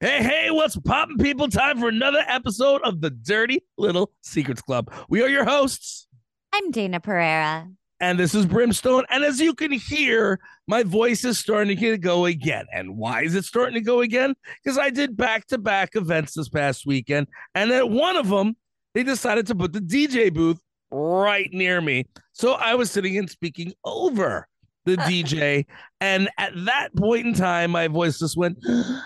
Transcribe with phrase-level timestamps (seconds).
[0.00, 1.48] Hey, hey, what's poppin', people?
[1.48, 4.92] Time for another episode of the Dirty Little Secrets Club.
[5.08, 6.06] We are your hosts,
[6.52, 7.66] I'm Dayna Pereira.
[7.98, 9.04] and this is Brimstone.
[9.08, 12.66] And as you can hear, my voice is starting to go again.
[12.74, 14.34] And why is it starting to go again?
[14.62, 17.28] Because I did back to back events this past weekend.
[17.54, 18.54] And at one of them,
[18.92, 22.04] they decided to put the DJ booth right near me.
[22.32, 24.46] So I was sitting and speaking over
[24.86, 25.66] the DJ.
[26.00, 29.02] And at that point in time, my voice just went, oh,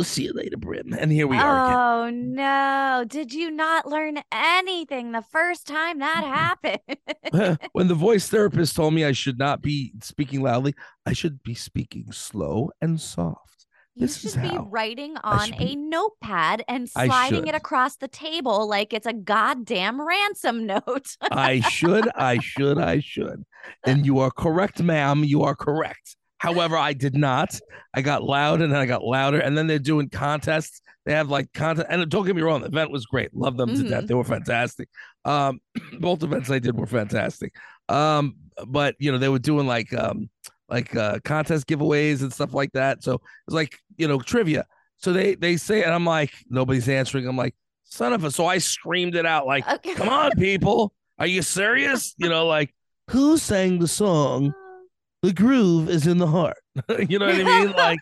[0.00, 0.94] We'll see you later, Brim.
[0.94, 1.78] And here we are again.
[1.78, 3.04] Oh no.
[3.06, 7.58] Did you not learn anything the first time that happened?
[7.72, 11.54] when the voice therapist told me I should not be speaking loudly, I should be
[11.54, 13.59] speaking slow and soft.
[13.94, 17.96] You This is should be how writing on a be- notepad and sliding it across
[17.96, 21.16] the table like it's a goddamn ransom note.
[21.30, 23.44] I should, I should, I should.
[23.84, 25.24] And you are correct, ma'am.
[25.24, 26.16] You are correct.
[26.38, 27.58] However, I did not.
[27.92, 29.40] I got loud and then I got louder.
[29.40, 30.80] And then they're doing contests.
[31.04, 31.88] They have like content.
[31.90, 33.34] And don't get me wrong, the event was great.
[33.34, 34.04] Love them to death.
[34.04, 34.06] Mhm.
[34.06, 34.88] They were fantastic.
[35.24, 35.60] Um,
[36.00, 37.54] both events I did were fantastic.
[37.88, 40.30] Um, but you know, they were doing like um
[40.70, 43.02] like uh contest giveaways and stuff like that.
[43.02, 44.66] So it's like, you know, trivia.
[44.96, 47.26] So they they say, and I'm like, nobody's answering.
[47.26, 47.54] I'm like,
[47.84, 48.30] son of a.
[48.30, 49.94] So I screamed it out like, Okay.
[49.94, 50.92] come on, people.
[51.18, 52.14] Are you serious?
[52.18, 52.74] You know, like
[53.10, 54.54] who sang the song?
[55.22, 56.56] The groove is in the heart.
[57.08, 57.72] you know what I mean?
[57.72, 57.98] Like,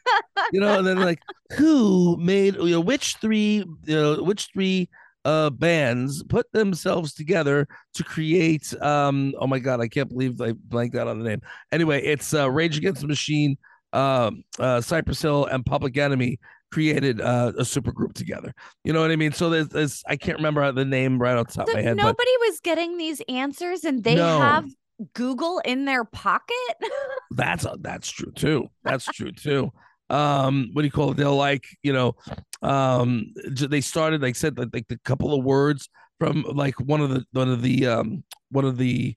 [0.52, 1.19] you know, and then like
[1.55, 4.89] who made you know which three you know which three
[5.24, 10.52] uh bands put themselves together to create um oh my god, I can't believe I
[10.52, 11.42] blanked out on the name.
[11.72, 13.56] Anyway, it's uh Rage Against the Machine,
[13.92, 16.39] um uh Cypress Hill and Public Enemy
[16.70, 18.52] created uh, a super group together.
[18.84, 19.33] You know what I mean?
[19.33, 21.83] So there's, there's I can't remember the name right off the top So of my
[21.83, 24.39] head, but nobody was getting these answers and they No.
[24.39, 24.67] have
[25.14, 26.55] Google in their pocket.
[27.30, 28.67] That's uh, that's true too.
[28.83, 29.70] That's true too.
[30.11, 31.17] Um, what do you call it?
[31.17, 32.17] They'll like you know,
[32.63, 35.89] um, they started like said like, like the couple of words
[36.19, 39.14] from like one of the one of the um one of the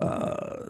[0.00, 0.66] uh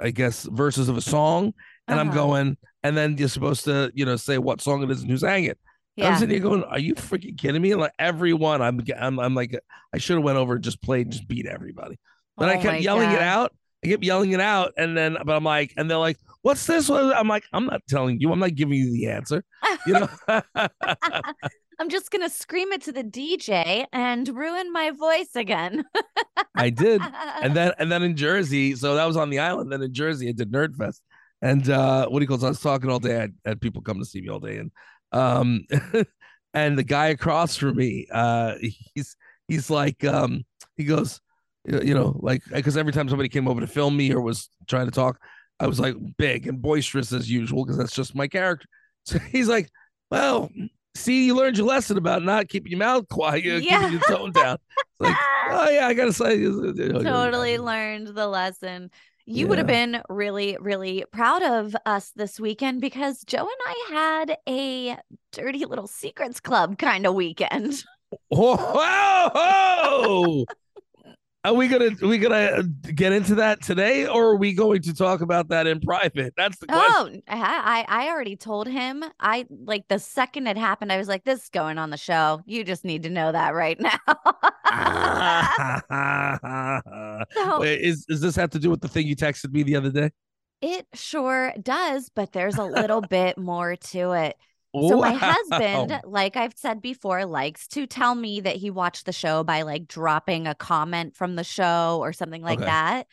[0.00, 1.54] I guess verses of a song,
[1.88, 2.14] and I'm Uh-huh.
[2.14, 5.16] going, and then you're supposed to you know say what song it is and who
[5.18, 5.58] sang it.
[6.00, 9.34] And I'm sitting here going, "Are you freaking kidding me?" Like everyone, I'm I'm I'm
[9.34, 9.58] like
[9.94, 11.98] I should have went over and just played and just beat everybody.
[12.38, 13.54] But I Oh kept my yelling it out.
[13.84, 16.88] I kept yelling it out, and then but I'm like, and they're like, "What's this?"
[16.88, 18.32] one?" I'm like, "I'm not telling you.
[18.32, 19.44] I'm not giving you the answer."
[19.86, 20.08] You know?
[21.78, 25.84] I'm just gonna scream it to the DJ and ruin my voice again.
[26.54, 27.02] I did,
[27.42, 29.72] and then and then in Jersey, so that was on the island.
[29.72, 31.02] Then in Jersey, I did Nerd Fest,
[31.40, 32.36] and uh, what do you call?
[32.36, 32.44] it?
[32.44, 33.16] I was talking all day.
[33.16, 34.70] I had, had people come to see me all day, and
[35.12, 35.66] um,
[36.54, 38.54] and the guy across from me, uh,
[38.94, 39.16] he's
[39.48, 40.44] he's like, um,
[40.76, 41.20] he goes,
[41.64, 44.48] you you know, like because every time somebody came over to film me or was
[44.68, 45.18] trying to talk,
[45.62, 48.66] I was like big and boisterous as usual because that's just my character.
[49.04, 49.68] So he's like,
[50.10, 50.50] well.
[50.94, 53.78] See, you learned your lesson about not keeping your mouth quiet, you Yeah.
[53.78, 54.58] keeping your tone down.
[54.76, 55.16] It's like,
[55.50, 58.90] oh yeah, I gotta say, totally learned the lesson.
[59.24, 63.86] You would have been really, really proud of us this weekend because Joe and I
[63.90, 64.98] had a
[65.32, 67.82] dirty little secrets club kind of weekend.
[68.28, 68.84] Whoa!
[71.44, 72.62] Are we gonna are we gonna uh,
[72.94, 76.34] get into that today, or are we going to talk about that in private?
[76.36, 77.20] That's the question.
[77.26, 79.02] Oh, I, I already told him.
[79.18, 82.42] I like the second it happened, I was like, "This is going on the show.
[82.46, 83.98] You just need to know that right now."
[87.34, 89.76] So- Wait, is does this have to do with the thing you texted me the
[89.76, 90.10] other day?
[90.60, 94.36] It sure does, but there's a little bit more to it.
[94.74, 99.12] So my husband, like I've said before, likes to tell me that he watched the
[99.12, 102.64] show by like dropping a comment from the show or something like Okay.
[102.66, 103.06] that.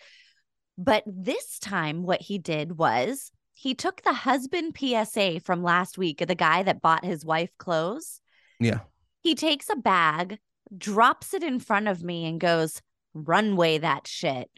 [0.77, 6.25] But this time what he did was he took the husband PSA from last week,
[6.25, 8.21] the guy that bought his wife clothes.
[8.59, 8.79] Yeah.
[9.21, 10.39] He takes a bag,
[10.77, 12.81] drops it in front of me and goes,
[13.13, 14.49] "Runway that shit."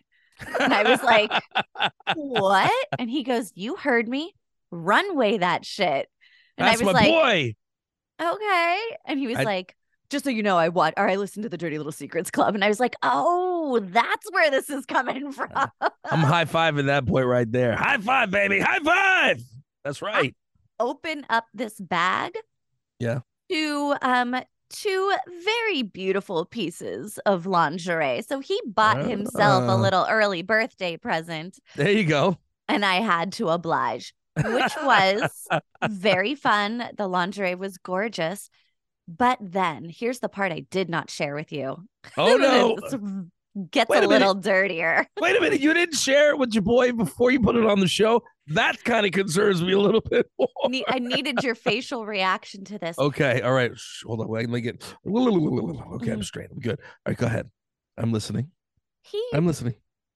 [0.59, 1.31] And I was like,
[2.15, 4.35] "What?" And he goes, "You heard me.
[4.69, 6.07] Runway that shit."
[6.57, 7.55] And That's I was my like, boy.
[8.21, 8.79] okay.
[9.05, 9.75] And he was I- like,
[10.09, 12.53] just so you know, I watch or I listen to the Dirty Little Secrets Club.
[12.53, 15.49] And I was like, oh, that's where this is coming from.
[15.53, 17.75] I'm high fiving that boy right there.
[17.77, 18.59] High five, baby.
[18.59, 19.41] High five.
[19.85, 20.35] That's right.
[20.81, 22.33] Open up this bag.
[22.99, 23.19] Yeah.
[23.49, 24.35] To um
[24.69, 25.13] two
[25.45, 28.21] very beautiful pieces of lingerie.
[28.21, 29.75] So he bought himself a Ah.
[29.75, 32.37] little early birthday present, There you go.
[32.67, 34.13] and I had to oblige,
[34.45, 35.47] which was
[35.89, 36.83] very fun.
[36.97, 38.49] The lingerie was gorgeous.
[39.07, 41.77] But then here's the part I did not share with you.
[42.17, 42.77] Oh no.
[43.69, 45.05] Gets Wait a a little dirtier.
[45.19, 45.59] Wait a minute.
[45.59, 48.21] You didn't share it with your boy before you put it on the show?
[48.47, 50.47] That kind of concerns me a little bit more.
[50.87, 52.97] I needed your facial reaction to this.
[52.97, 53.41] Okay.
[53.41, 53.71] All right.
[53.75, 54.29] Shh, hold on.
[54.29, 54.81] Wait, let me get.
[55.05, 56.11] Okay, Mm-hmm.
[56.11, 56.47] I'm straight.
[56.49, 56.79] I'm good.
[56.79, 57.17] All right.
[57.17, 57.49] Go ahead.
[57.97, 58.51] I'm listening.
[59.03, 59.75] He I'm listening.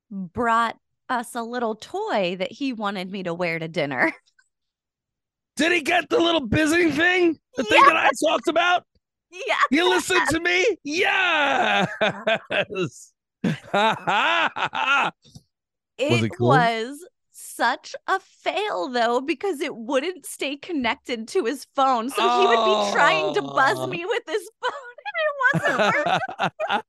[0.09, 0.77] brought
[1.09, 4.13] us a little toy that he wanted me to wear to dinner.
[5.57, 7.39] Did he get the little busy thing?
[7.55, 8.83] The thing that I talked about?
[9.31, 9.55] yeah.
[9.71, 10.65] You listened to me?
[10.83, 11.87] Yes.
[15.97, 16.49] It it cool?
[16.49, 16.97] was
[17.31, 22.09] such a fail though because it wouldn't stay connected to his phone.
[22.09, 23.87] So he would be trying to buzz Oh.
[23.87, 24.95] me with his phone
[25.61, 25.95] and it wasn't
[26.71, 26.81] working.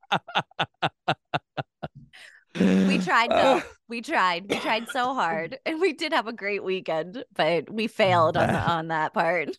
[2.60, 3.62] We tried though.
[3.88, 4.48] We tried.
[4.50, 5.58] We tried so hard.
[5.66, 9.56] And we did have a great weekend, but we failed on That- on that part.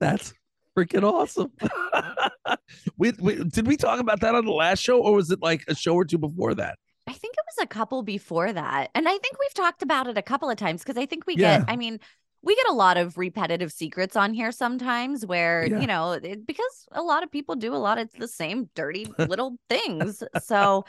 [0.00, 0.32] That's
[0.76, 1.50] freaking awesome.
[2.96, 5.64] we, we did we talk about that on the last show, or was it like
[5.68, 6.78] a show or two before that?
[7.08, 8.90] I think it was a couple before that.
[8.94, 11.34] And I think we've talked about it a couple of times because I think we
[11.36, 11.58] Yeah.
[11.60, 11.98] get, I mean,
[12.42, 15.80] we get a lot of repetitive secrets on here sometimes where, Yeah.
[15.80, 19.06] you know, it, because a lot of people do a lot of the same dirty
[19.18, 20.22] little things.
[20.44, 20.84] So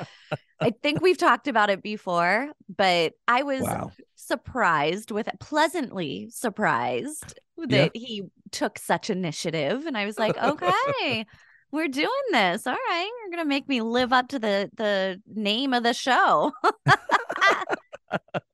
[0.61, 3.91] I think we've talked about it before, but I was Wow.
[4.15, 9.85] surprised with pleasantly surprised that he took such initiative.
[9.85, 11.25] And I was like, okay.
[11.71, 12.65] We're doing this.
[12.65, 13.11] All right.
[13.21, 16.51] You're gonna make me live up to the the name of the show.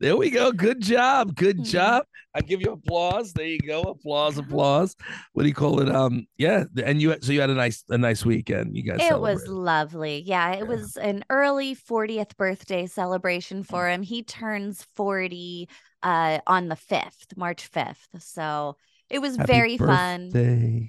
[0.00, 0.52] There we go.
[0.52, 1.34] Good job.
[1.34, 1.64] Good Mhm.
[1.64, 2.04] job.
[2.34, 3.32] I give you applause.
[3.32, 3.82] There you go.
[3.82, 4.38] Applause.
[4.38, 4.94] Applause.
[5.32, 5.88] What do you call it?
[5.94, 6.26] Um.
[6.38, 6.64] Yeah.
[6.84, 7.16] And you.
[7.20, 8.76] So you had a nice, a nice weekend.
[8.76, 9.00] You guys.
[9.00, 10.22] It was lovely.
[10.24, 10.64] Yeah, it Yeah.
[10.64, 14.02] was an early 40th birthday celebration for him.
[14.02, 15.68] He turns 40
[16.02, 18.08] uh on the 5th, March 5th.
[18.18, 18.76] So
[19.10, 20.30] it was Happy very fun.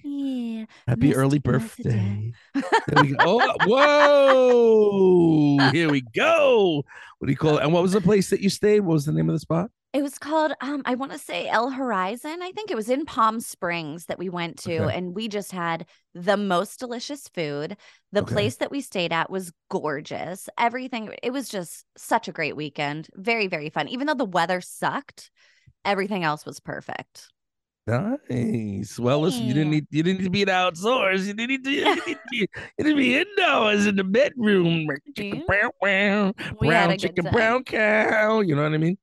[0.03, 0.65] Yeah.
[0.87, 2.33] Happy early birthday.
[2.53, 3.13] birthday.
[3.19, 3.41] Oh,
[5.61, 5.69] whoa.
[5.71, 6.83] Here we go.
[7.19, 7.63] What do you call it?
[7.63, 8.81] And what was the place that you stayed?
[8.81, 9.71] What was the name of the spot?
[9.93, 12.41] It was called um I want to say El Horizon.
[12.41, 14.95] I think it was in Palm Springs that we went to Okay.
[14.97, 15.85] and we just had
[16.15, 17.75] the most delicious food.
[18.13, 18.33] The Okay.
[18.33, 20.47] place that we stayed at was gorgeous.
[20.57, 23.09] Everything it was just such a great weekend.
[23.15, 23.87] Very very fun.
[23.89, 25.29] Even though the weather sucked,
[25.83, 27.27] everything else was perfect.
[27.87, 28.99] Nice.
[28.99, 31.27] Well, listen, you didn't need you didn't need to be outdoors.
[31.27, 32.47] You didn't need to, you didn't need to, be,
[32.77, 34.87] didn't be indoors in the bedroom.
[35.15, 38.41] Chicken brown, brown, brown chicken, brown cow.
[38.41, 38.97] You know what I mean?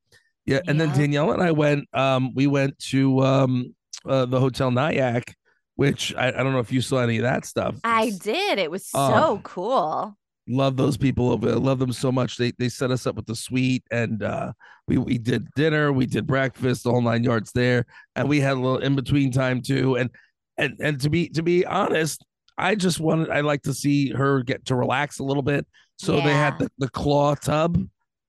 [0.46, 0.60] Yeah.
[0.66, 1.88] And then Danielle and I went.
[1.92, 3.74] Um, we went to um
[4.06, 5.34] uh, the Hotel Nyack,
[5.74, 7.76] which I, I don't know if you saw any of that stuff.
[7.84, 8.58] I did.
[8.58, 9.40] It was so Oh.
[9.42, 10.16] cool.
[10.48, 11.56] Love those people over there.
[11.56, 12.36] Love them so much.
[12.36, 14.52] They they set us up with the suite and uh
[14.86, 17.86] we we did dinner, we did breakfast, the whole nine yards there,
[18.16, 19.96] and we had a little in between time too.
[19.96, 20.10] And
[20.56, 22.24] and and to be to be honest,
[22.56, 25.66] I just wanted I like to see her get to relax a little bit.
[25.96, 27.84] So they had the, the claw tub,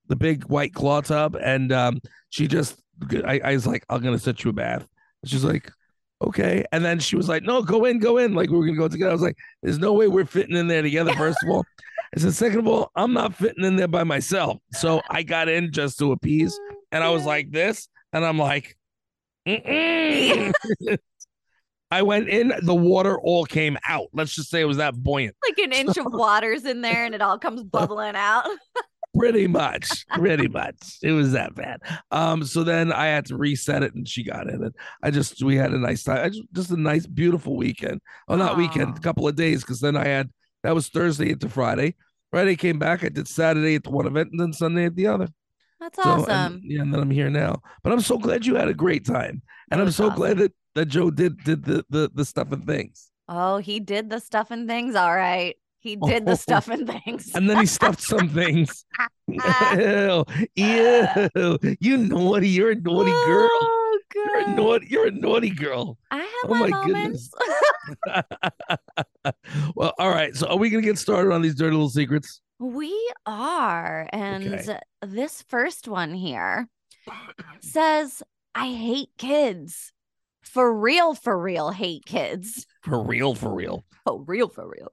[0.08, 2.82] the big white claw tub, and um she just
[3.26, 4.88] I, I was like, I'm gonna set you a bath.
[5.26, 5.72] She's like,
[6.22, 6.66] okay.
[6.72, 8.34] And then she was like, no, go in, go in.
[8.34, 9.12] Like we were gonna go together.
[9.12, 11.66] I was like, there's no way we're fitting in there together, first of all.
[12.16, 14.58] I said, second of all, I'm not fitting in there by myself.
[14.74, 16.58] So I got in just to appease.
[16.92, 18.76] And I was like this, and I'm like.
[21.92, 24.08] I went in, the water all came out.
[24.14, 25.36] Let's just say it was that buoyant.
[25.48, 28.46] like an inch of water's in there and it all comes bubbling out.
[29.18, 30.76] Pretty much, pretty much.
[31.02, 31.82] It was that bad.
[32.12, 34.74] Um, so then I had to reset it, and she got in it.
[35.02, 36.24] I just we had a nice time.
[36.24, 38.02] I just, just a nice, beautiful weekend.
[38.28, 40.30] Oh, not weekend, a couple of days, because then I had
[40.64, 41.96] that was Thursday into Friday.
[42.32, 43.04] Friday came back.
[43.04, 45.28] I did Saturday at the one event, and then Sunday at the other.
[45.80, 46.62] That's So, and- awesome.
[46.64, 47.62] yeah, and then I'm here now.
[47.84, 50.86] But I'm so glad you had a great time, and I'm so glad that that
[50.88, 54.68] Joe did did the the the stuff and things, Oh, he did the stuff and
[54.68, 54.96] things.
[54.96, 55.56] All right.
[55.82, 56.36] He did the Oh.
[56.48, 57.32] stuff and things.
[57.34, 58.84] and then he stuffed some things.
[59.28, 60.26] ew,
[60.56, 63.50] ew, you naughty, you're a naughty girl.
[64.22, 65.98] Oh, You're a naughty, you're a naughty girl.
[66.12, 67.32] I have Oh my, my moments.
[69.76, 70.36] well, all right.
[70.36, 72.42] So are we gonna get started on these dirty little secrets?
[72.60, 72.94] we
[73.26, 74.10] are.
[74.12, 76.68] And this first one here
[77.62, 78.22] says,
[78.54, 79.94] I hate kids.
[80.42, 82.66] For real, for real, hate kids.
[82.82, 83.84] For real, for real.
[84.06, 84.92] For real, for real.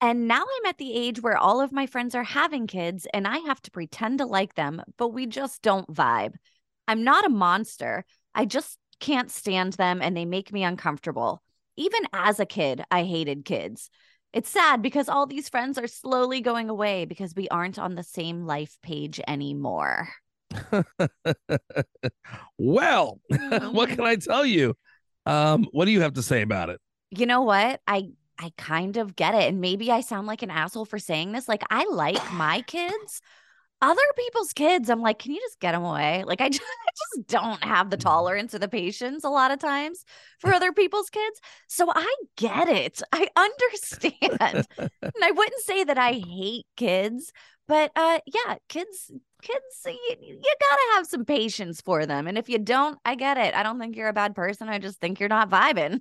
[0.00, 3.26] And now I'm at the age where all of my friends are having kids and
[3.26, 6.34] I have to pretend to like them, but we just don't vibe.
[6.88, 8.04] I'm not a monster.
[8.34, 11.42] I just can't stand them and they make me uncomfortable.
[11.76, 13.88] even as a kid, I hated kids.
[14.32, 18.02] It's sad because all these friends are slowly going away because we aren't on the
[18.02, 20.08] same life page anymore.
[22.58, 23.20] well,
[23.70, 24.74] what can I tell you?
[25.26, 26.80] Um, what do you have to say about it?
[27.10, 27.80] You know what?
[27.86, 29.48] I I kind of get it.
[29.48, 31.48] And maybe I sound like an asshole for saying this.
[31.48, 33.20] Like I like my kids.
[33.82, 36.24] Other people's kids, I'm like, can you just get them away?
[36.24, 38.02] Like I just, I just don't have the Mm.
[38.02, 40.04] tolerance or the patience a lot of times
[40.40, 41.40] for other people's kids.
[41.68, 43.02] So I get it.
[43.12, 44.38] I understand.
[44.40, 47.32] and I wouldn't say that I hate kids,
[47.68, 49.10] but uh yeah, kids
[49.42, 52.28] kids you, you got to have some patience for them.
[52.28, 53.54] And if you don't, I get it.
[53.54, 54.68] I don't think you're a bad person.
[54.68, 56.00] I just think you're not vibing.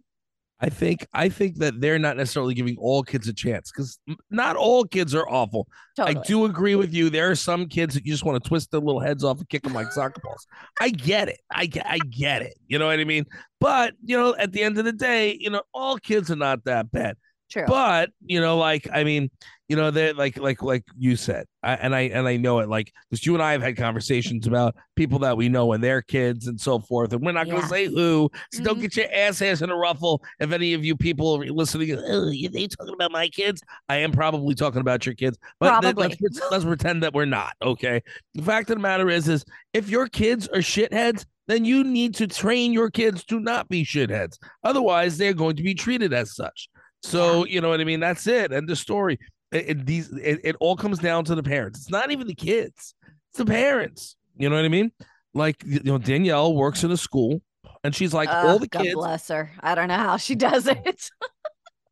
[0.63, 3.99] I think I think that they're not necessarily giving all kids a chance because
[4.29, 5.67] not all kids are awful.
[5.97, 6.17] Totally.
[6.17, 7.09] I do agree with you.
[7.09, 9.49] There are some kids that you just want to twist their little heads off and
[9.49, 10.45] kick them like soccer balls.
[10.79, 11.39] I get it.
[11.49, 12.53] I get, I get it.
[12.67, 13.25] You know what I mean?
[13.59, 16.63] But you know, at the end of the day, you know, all kids are not
[16.65, 17.17] that bad.
[17.51, 17.65] True.
[17.67, 19.29] But you know, like I mean,
[19.67, 22.69] you know, they're like like like you said, I, and I and I know it.
[22.69, 26.01] Like because you and I have had conversations about people that we know and their
[26.01, 28.29] kids and so forth, and we're not going to say who.
[28.53, 28.81] So don't Mhm.
[28.81, 30.23] get your ass hairs in a ruffle.
[30.39, 33.61] If any of you people are listening, oh, you- they talking about my kids?
[33.89, 36.15] I am probably talking about your kids, but th- let's,
[36.51, 37.53] let's pretend that we're not.
[37.61, 38.01] Okay.
[38.33, 39.43] The fact of the matter is, is
[39.73, 43.83] if your kids are shitheads, then you need to train your kids to not be
[43.83, 44.37] shitheads.
[44.63, 46.69] Otherwise, they're going to be treated as such.
[47.03, 47.99] So you know what I mean.
[47.99, 48.51] That's it.
[48.51, 49.19] And the story.
[49.51, 51.79] It, it- these it, it all comes down to the parents.
[51.79, 52.93] It's not even the kids.
[53.29, 54.15] It's the parents.
[54.37, 54.91] You know what I mean?
[55.33, 57.41] Like you know, Danielle works in a school,
[57.83, 58.95] and she's like all the God kids.
[58.95, 59.51] bless her.
[59.61, 60.75] I don't know how she does oh.
[60.85, 61.09] it.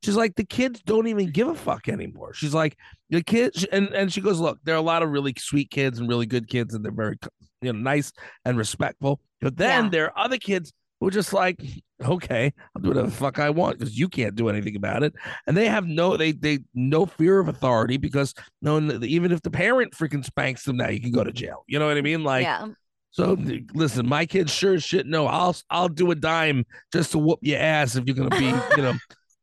[0.02, 2.34] She's like the kids don't even give a fuck anymore.
[2.34, 2.78] She's like
[3.10, 6.00] the kids, and and she goes, look, there are a lot of really sweet kids
[6.00, 7.18] and really good kids, and they're very
[7.62, 8.14] you know nice
[8.46, 9.20] and respectful.
[9.42, 9.90] But then Yeah.
[9.90, 11.62] there are other kids who are just like,
[12.04, 15.14] okay, I'll do whatever the fuck I want because you can't do anything about it,
[15.48, 19.52] and they have no they they no fear of authority because no even if the
[19.52, 21.64] parent freaking spanks them now, you can go to jail.
[21.68, 22.24] You know what I mean?
[22.24, 22.44] Like.
[22.44, 22.68] yeah.
[23.12, 23.36] So
[23.74, 25.26] listen, my kids sure as shit no.
[25.26, 26.64] I'll I'll do a dime
[26.94, 28.46] just to whoop your ass if you're gonna be,
[28.78, 28.94] you know,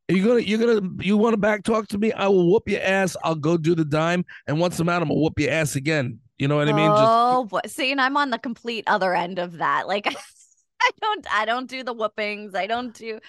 [0.09, 2.13] you're gonna you're gonna you want to back talk to me.
[2.13, 3.17] I will whoop your ass.
[3.25, 6.21] I'll go do the dime, and once I'm out, I'm gonna whoop your ass again.
[6.39, 6.91] You know what I mean?
[6.91, 7.61] Just oh, boy.
[7.67, 9.89] see, and I'm on the complete other end of that.
[9.89, 10.15] Like,
[10.83, 12.55] I don't, I don't do the whoopings.
[12.55, 13.21] I don't do.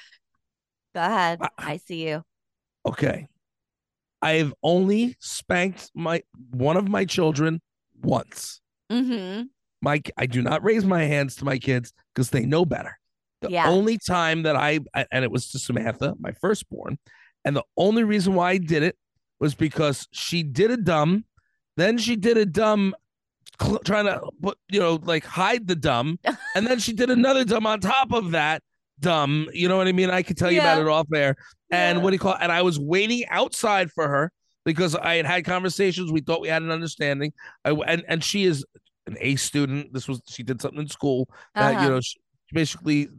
[0.95, 1.39] Go ahead.
[1.41, 2.23] I- I see you.
[2.85, 3.27] okay.
[4.19, 7.61] I've only spanked my one of my children
[8.01, 8.61] once.
[8.91, 9.43] Mm-hmm.
[9.83, 12.97] My I do not raise my hands to my kids because they know better.
[13.41, 13.69] The Yeah.
[13.69, 14.79] only time that I
[15.11, 16.97] and it was to Samantha, my firstborn,
[17.45, 18.97] and the only reason why I did it
[19.39, 21.25] was because she did a dumb,
[21.75, 22.95] then she did a dumb,
[23.61, 26.19] cl- trying to put you know like hide the dumb,
[26.55, 28.61] and then she did another dumb on top of that
[28.99, 29.47] dumb.
[29.53, 30.09] You know what I mean?
[30.09, 31.35] I could tell you about it off there.
[31.71, 32.03] And Yeah.
[32.03, 32.35] what do you call?
[32.39, 34.31] And I was waiting outside for her
[34.65, 36.11] because I had had conversations.
[36.11, 37.33] We thought we had an understanding.
[37.65, 38.65] I and and she is
[39.05, 39.93] an A student.
[39.93, 41.83] This was she did something in school that Uh-huh.
[41.83, 42.17] you know she,
[42.53, 43.09] basically.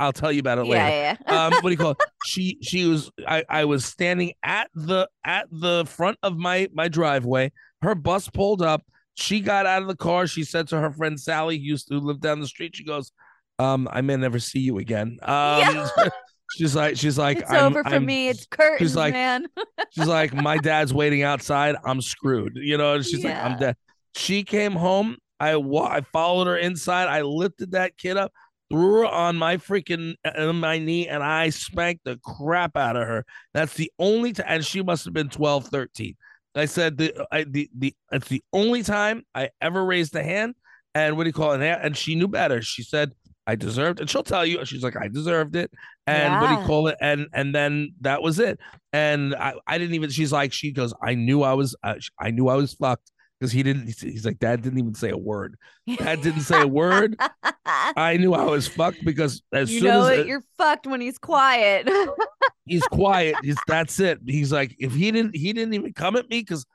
[0.00, 1.46] I'll tell you about it later yeah, yeah.
[1.46, 5.08] um what do you call it she she was i i was standing at the
[5.24, 7.50] at the front of my my driveway
[7.82, 8.84] her bus pulled up
[9.18, 10.26] she got out of the car.
[10.26, 13.12] She said to her friend sally who used to live down the street she goes
[13.60, 15.18] um i may never see you again.
[15.22, 15.88] Um Yeah.
[16.56, 18.28] she's like she's like it's I'm- over for I'm- me.
[18.28, 19.46] It's curtains, like, man.
[19.90, 21.74] she's like my dad's waiting outside.
[21.84, 22.56] I'm screwed.
[22.56, 23.76] You know she's like i'm dead.
[24.14, 25.16] She came home.
[25.40, 27.08] I wa- i followed her inside.
[27.08, 28.32] I lifted that kid up
[28.70, 33.08] threw her on my freaking on my knee and i spanked the crap out of
[33.08, 33.24] her.
[33.54, 36.14] That's the only time and she must have been 12 13
[36.54, 40.54] i said the i the, the it's the only time i ever raised a hand
[40.94, 41.62] and what do you call it?
[41.62, 42.62] And she knew better.
[42.62, 43.12] She said
[43.46, 45.70] i deserved and she'll tell you she's like i deserved it.
[46.06, 46.96] And what do you call it?
[47.00, 48.58] And and then that was it.
[48.92, 52.30] And I, I didn't even she's like she goes i knew i was uh, i
[52.30, 55.56] knew i was fucked because he didn't he's like dad didn't even say a word
[55.98, 57.16] dad didn't say a word
[57.96, 60.44] i knew i was fucked because as soon as you soon know as it, you're
[60.56, 61.88] fucked when he's quiet.
[62.66, 66.28] he's quiet he's that's it he's like if he didn't he didn't even come at
[66.28, 66.66] me because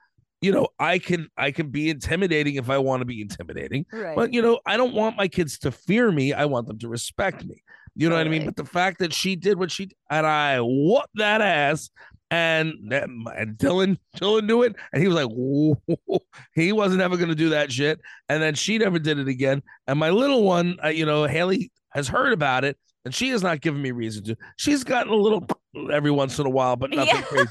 [0.41, 4.15] you know i can i can be intimidating if i want to be intimidating right.
[4.15, 6.33] but you know, I don't want my kids to fear me.
[6.33, 7.63] I want them to respect me.
[7.95, 8.45] You know what I mean?
[8.45, 11.91] But the fact that she did what she and I whooped that ass,
[12.33, 15.77] and that, and Dylan Dylan knew it, and he was like, "Whoa."
[16.55, 17.99] he wasn't ever going to do that shit.
[18.27, 19.61] And then she never did it again.
[19.87, 22.75] And my little one, uh, you know, Haley has heard about it,
[23.05, 24.37] and she has not given me reason to.
[24.57, 25.45] She's gotten a little
[25.91, 27.21] every once in a while, but nothing Yeah.
[27.21, 27.49] crazy.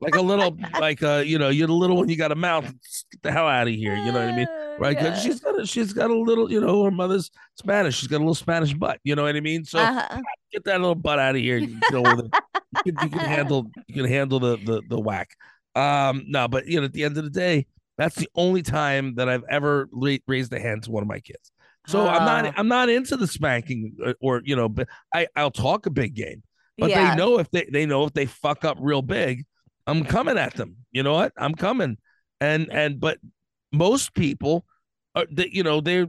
[0.00, 2.08] Like a little, like uh, you know, you're the little one.
[2.08, 2.64] You got a mouth.
[2.64, 3.96] Get the hell out of here.
[3.96, 4.46] You know what I mean?
[4.78, 4.96] Right?
[4.96, 5.18] 'Cause Yeah.
[5.18, 7.96] She's got a, she's got a little, you know, her mother's Spanish.
[7.98, 9.00] She's got a little Spanish butt.
[9.02, 9.64] You know what I mean?
[9.64, 10.20] So Uh-huh.
[10.52, 11.56] get that little butt out of here.
[11.58, 12.34] You can, deal with it.
[12.86, 15.30] You can, you can handle you can handle the the the whack.
[15.74, 19.16] Um, no, but you know, at the end of the day, that's the only time
[19.16, 21.50] that I've ever ra- raised a hand to one of my kids.
[21.88, 22.24] So I'm Oh.
[22.24, 25.90] not I'm not into the spanking or, or you know, but I I'll talk a
[25.90, 26.42] big game.
[26.76, 27.10] But Yeah.
[27.10, 29.44] they know if they they know if they fuck up real big,
[29.88, 30.76] I'm coming at them.
[30.92, 31.32] You know what?
[31.36, 31.96] I'm coming.
[32.40, 33.18] And and but
[33.72, 34.64] most people
[35.14, 36.06] are they, you know they're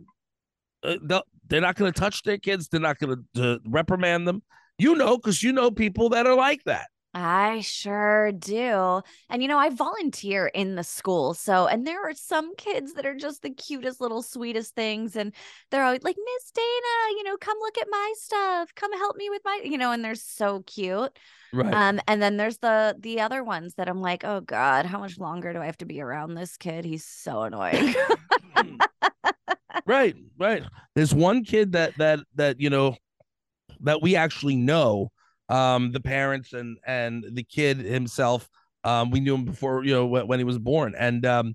[0.84, 2.68] uh, they're not going to touch their kids.
[2.68, 4.44] They're not going to reprimand them.
[4.78, 6.88] You know, because you know people that are like that.
[7.14, 9.02] I sure do.
[9.30, 11.34] And you know, I volunteer in the school.
[11.34, 15.34] So, and there are some kids that are just the cutest little sweetest things and
[15.72, 18.76] they're always like, "Miss Dayna, you know, come look at my stuff.
[18.76, 21.18] Come help me with my, you know, and they're so cute."
[21.52, 21.74] Right.
[21.74, 25.18] Um and then there's the the other ones that I'm like, "Oh god, how much
[25.18, 26.86] longer do I have to be around this kid?
[26.86, 27.96] He's so annoying."
[29.86, 30.16] right.
[30.38, 30.64] Right.
[30.96, 32.96] There's one kid that that that you know
[33.82, 35.12] that we actually know.
[35.50, 38.48] Um, the parents and and the kid himself.
[38.84, 41.54] Um, we knew him before you know when, he was born, and um,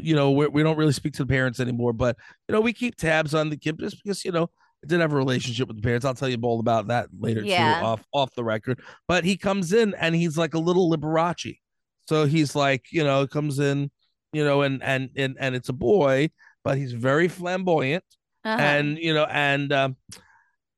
[0.00, 1.92] you know we we don't really speak to the parents anymore.
[1.92, 2.16] But
[2.48, 4.50] you know we keep tabs on the kid just because you know
[4.84, 6.04] I did have a relationship with the parents.
[6.04, 7.78] I'll tell you all about that later Yeah.
[7.80, 8.80] too, off off the record.
[9.08, 11.58] But he comes in and he's like a little Liberace.
[12.06, 13.90] So he's like, you know, comes in,
[14.32, 16.30] you know, and and and and it's a boy,
[16.62, 18.04] but he's very flamboyant,
[18.44, 18.62] Uh-huh.
[18.62, 19.96] and you know, and um,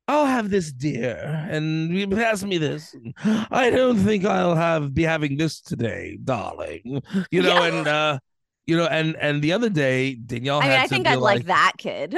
[0.09, 2.95] I'll have this dear, and you pass me this.
[3.25, 7.03] I don't think I'll have be having this today, darling.
[7.31, 7.65] You know, Yeah.
[7.65, 8.19] and uh,
[8.67, 11.73] you know, and and the other day Danielle I mean, I think I'd like that
[11.79, 12.15] kid.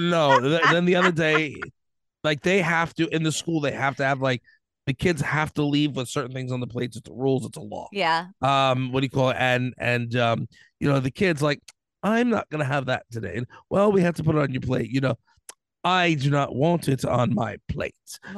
[0.00, 1.56] no th- then the other day
[2.24, 4.42] like they have to in the school they have to have like
[4.86, 7.56] the kids have to leave with certain things on the plates it's the rules it's
[7.56, 8.26] a law yeah.
[8.42, 10.48] um what do you call it and and um
[10.80, 11.60] you know the kids like
[12.02, 14.60] i'm not gonna have that today and well we have to put it on your
[14.62, 15.14] plate you know
[15.84, 17.94] i do not want it on my plate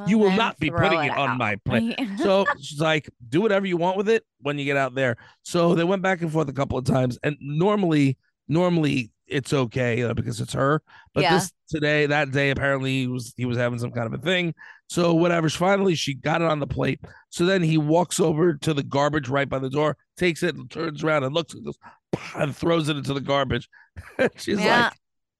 [0.07, 3.77] you will not be putting it on my plate so she's like, do whatever you
[3.77, 5.17] want with it when you get out there.
[5.43, 10.01] So they went back and forth a couple of times, and normally, normally it's okay
[10.03, 10.81] uh, because it's her.
[11.13, 11.35] But Yeah.
[11.35, 14.53] this today, that day, apparently he was he was having some kind of a thing.
[14.89, 15.49] So whatever.
[15.49, 16.99] Finally, she got it on the plate.
[17.29, 20.69] So then he walks over to the garbage right by the door, takes it, and
[20.71, 21.77] turns around and looks and goes,
[22.35, 23.69] and throws it into the garbage.
[24.37, 24.85] she's Yeah.
[24.85, 24.93] like,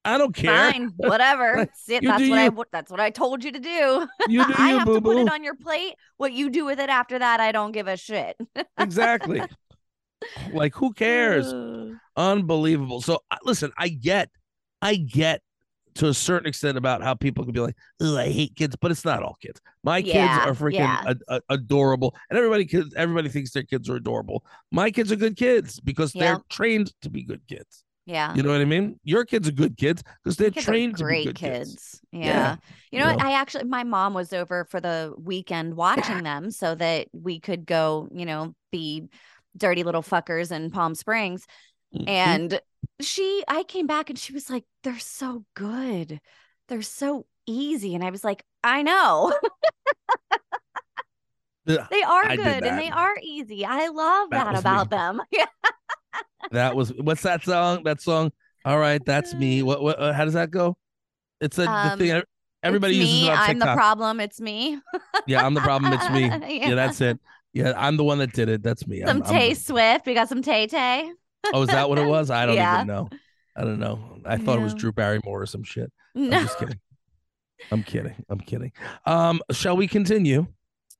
[0.08, 0.72] I don't care.
[0.72, 1.68] Fine, whatever.
[1.76, 2.04] Sit.
[2.04, 2.44] That's what I.
[2.46, 2.50] you.
[2.50, 4.08] w- That's what I told you to do.
[4.28, 5.96] You do I you, have boo to put it on your plate.
[6.18, 8.38] What you do with it after that, I don't give a shit.
[8.78, 9.42] exactly.
[10.54, 11.54] like who cares?
[12.16, 13.02] unbelievable.
[13.02, 14.30] So listen, I get,
[14.82, 15.42] I get
[15.96, 18.92] to a certain extent about how people can be like, "Oh, I hate kids," but
[18.92, 19.60] it's not all kids.
[19.84, 21.04] My Yeah, kids are freaking yeah.
[21.08, 24.44] ad- ad- adorable, and everybody kids, everybody thinks their kids are adorable.
[24.72, 26.22] My kids are good kids because Yeah.
[26.34, 27.84] they're trained to be good kids.
[28.08, 28.34] Yeah.
[28.34, 29.00] You know what I mean?
[29.04, 31.70] Your kids are good kids because they're Kids trained to be great good kids.
[31.74, 32.02] kids.
[32.14, 32.26] Yeah.
[32.26, 32.56] Yeah,
[32.90, 33.24] You know you what?
[33.24, 33.30] know.
[33.30, 37.66] I actually, my mom was over for the weekend watching them so that we could
[37.66, 39.10] go, you know, be
[39.58, 41.46] dirty little fuckers in Palm Springs.
[41.94, 42.08] Mhm.
[42.08, 42.62] And
[43.02, 46.22] she, I came back and she was like, they're so good.
[46.70, 47.94] They're so easy.
[47.94, 49.34] And I was like, I know.
[51.68, 53.66] They are I good and they are easy.
[53.66, 54.98] I love That that, about me.
[54.98, 55.22] them.
[55.32, 55.46] Yeah.
[56.52, 57.84] that was what's that song?
[57.84, 58.32] That song.
[58.66, 59.64] All right, that's me.
[59.64, 59.82] What?
[59.82, 60.00] What?
[60.00, 60.78] Uh, how does that go?
[61.42, 62.22] It's a the Um, thing.
[62.64, 63.28] Everybody uses me.
[63.28, 64.20] it on I'm the problem.
[64.20, 64.80] It's me.
[65.28, 65.94] Yeah, I'm the problem.
[65.94, 66.26] It's me.
[66.26, 66.70] Yeah.
[66.70, 67.20] Yeah, that's it.
[67.54, 68.64] Yeah, I'm the one that did it.
[68.64, 69.04] That's me.
[69.04, 70.06] I'm- Some I'm Tay the- Swift.
[70.06, 71.12] We got some Tay Tay.
[71.54, 72.30] Oh, is that what it was?
[72.32, 72.76] I don't Yeah.
[72.78, 73.10] even know.
[73.56, 74.20] I don't know.
[74.26, 75.92] I thought it was Drew Barrymore or some shit.
[76.16, 76.38] No.
[76.38, 76.80] I'm just kidding.
[77.72, 78.16] I'm kidding.
[78.30, 78.72] I'm kidding.
[79.06, 80.48] Um, shall we continue?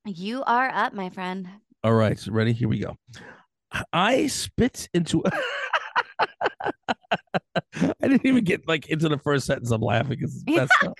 [0.08, 1.48] You are up, my friend.
[1.84, 2.52] All right, ready?
[2.52, 2.96] Here we go.
[3.92, 5.22] I spit into.
[7.74, 9.70] I didn't even get like into the first sentence.
[9.70, 10.98] I'm laughing because messed up.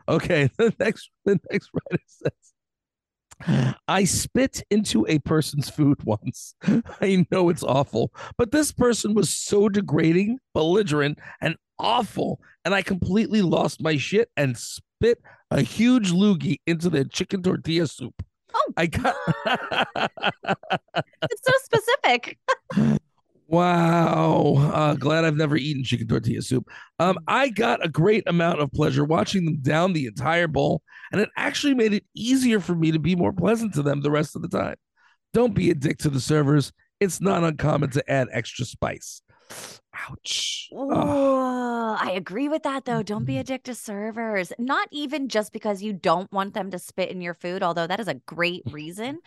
[0.08, 6.54] okay, the next the next writer says, "I spit into a person's food once.
[7.00, 12.82] I know it's awful, but this person was so degrading, belligerent, and awful, and I
[12.82, 18.22] completely lost my shit and spit a huge loogie into their chicken tortilla soup.
[18.54, 18.72] Oh.
[18.76, 19.14] I got."
[21.30, 22.38] It's so specific.
[23.48, 24.56] Wow.
[24.58, 26.68] Uh, glad I've never eaten chicken tortilla soup.
[26.98, 31.20] Um, I got a great amount of pleasure watching them down the entire bowl, and
[31.20, 34.36] it actually made it easier for me to be more pleasant to them the rest
[34.36, 34.76] of the time.
[35.32, 36.72] Don't be a dick to the servers.
[37.00, 39.22] It's not uncommon to add extra spice.
[40.06, 40.68] Ouch.
[40.72, 40.88] Ugh.
[40.90, 43.02] Oh, I agree with that though.
[43.02, 43.40] Don't be mm-hmm.
[43.40, 44.52] a dick to servers.
[44.58, 48.00] Not even just because you don't want them to spit in your food, although that
[48.00, 48.74] is a great mm-hmm.
[48.74, 49.18] reason.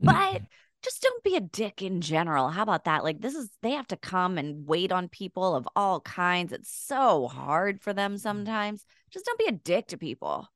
[0.00, 0.44] But mm-hmm.
[0.82, 2.48] just don't be a dick in general.
[2.48, 3.04] How about that?
[3.04, 6.52] Like this is they have to come and wait on people of all kinds.
[6.52, 8.84] It's so hard for them sometimes.
[9.10, 10.48] Just don't be a dick to people.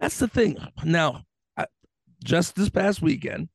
[0.00, 0.58] That's the thing.
[0.84, 1.24] Now,
[1.56, 1.66] I,
[2.24, 3.48] just this past weekend,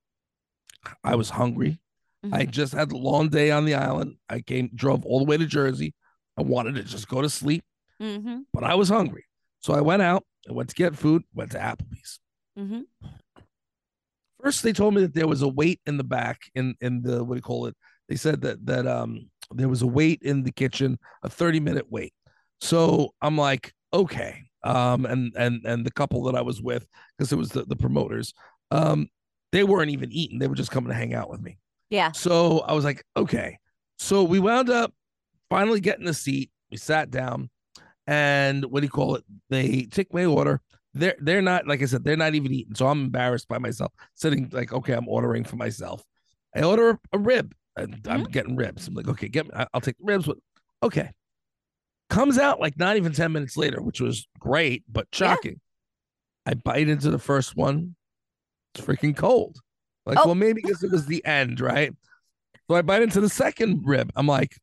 [1.03, 1.79] I was hungry.
[2.23, 2.51] I Mhm.
[2.51, 4.17] just had a long day on the island.
[4.29, 5.93] I came, drove all the way to Jersey.
[6.37, 7.63] I wanted to just go to sleep,
[8.01, 8.41] Mm-hmm.
[8.53, 9.25] but I was hungry.
[9.59, 10.23] So I went out.
[10.49, 11.23] I went to get food.
[11.33, 12.19] Went to Applebee's.
[12.57, 12.81] Mm-hmm.
[14.41, 17.23] First, they told me that there was a wait in the back in in the
[17.23, 17.75] what do you call it?
[18.07, 21.85] They said that that um there was a wait in the kitchen, a 30 minute
[21.89, 22.13] wait.
[22.61, 24.43] So I'm like, okay.
[24.63, 26.85] Um, and and and the couple that I was with,
[27.17, 28.33] because it was the, the promoters,
[28.71, 29.07] um,
[29.51, 31.57] they weren't even eating, they were just coming to hang out with me.
[31.89, 32.11] Yeah.
[32.11, 33.59] So I was like, okay.
[33.97, 34.93] So we wound up
[35.49, 36.51] finally getting a seat.
[36.71, 37.49] We sat down,
[38.05, 39.23] and what do you call it?
[39.49, 40.61] They take my order.
[40.93, 42.75] They're they're not like I said, they're not even eating.
[42.75, 46.03] So I'm embarrassed by myself, sitting like, okay, I'm ordering for myself.
[46.55, 47.53] I order a rib.
[47.75, 48.31] And I'm mm-hmm.
[48.31, 48.87] getting ribs.
[48.87, 49.51] I'm like, okay, get me.
[49.71, 50.25] I'll take the ribs.
[50.25, 50.37] But
[50.81, 51.11] okay,
[52.09, 55.17] comes out like not even ten minutes later, which was great but Yeah.
[55.17, 55.61] shocking.
[56.45, 57.95] I bite into the first one.
[58.73, 59.59] It's freaking cold.
[60.07, 60.25] Like, Oh.
[60.27, 61.93] well, maybe because it was the end, right?
[62.69, 64.11] So I bite into the second rib.
[64.15, 64.57] I'm like,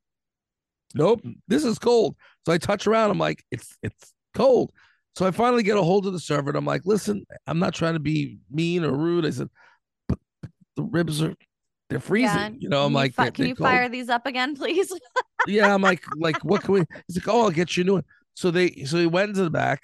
[0.94, 2.16] nope, this is cold.
[2.46, 3.11] So I touch around.
[3.11, 4.72] I'm like, it's it's cold.
[5.16, 7.72] So I finally get a hold of the server and I'm like, listen, I'm not
[7.74, 9.24] trying to be mean or rude.
[9.24, 9.48] I said,
[10.09, 10.18] but
[10.76, 11.35] the ribs are
[11.88, 12.37] they're freezing.
[12.37, 13.68] Yeah, You know, I'm Can you like, fi- can you cold.
[13.70, 14.92] fire these up again, please?
[15.46, 16.85] yeah, I'm like, like, what can we?
[17.07, 18.04] He's like, oh, I'll get you a new one.
[18.35, 19.80] So they, so he went into the back.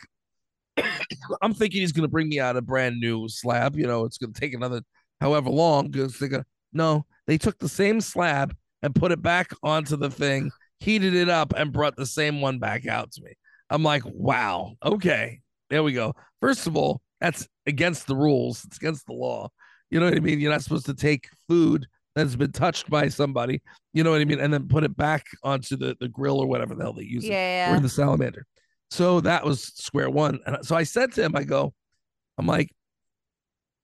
[1.43, 3.77] I'm thinking he's gonna bring me out a brand new slab.
[3.77, 4.83] You know, it's gonna take another
[5.21, 6.43] however long because they go.
[6.73, 11.29] No, they took the same slab and put it back onto the thing, heated it
[11.29, 13.33] up, and brought the same one back out to me.
[13.69, 16.15] I'm like, wow, okay, there we go.
[16.41, 18.65] First of all, that's against the rules.
[18.65, 19.49] It's against the law.
[19.91, 20.41] You know what I mean?
[20.41, 23.61] You're not supposed to take food that's been touched by somebody
[23.93, 26.47] you know what I mean, and then put it back onto the, the grill or
[26.47, 27.79] whatever the hell they use it, or yeah.
[27.79, 28.47] the salamander.
[28.91, 30.41] So that was square one.
[30.47, 31.73] And so I said to him, I go,
[32.39, 32.71] I'm like,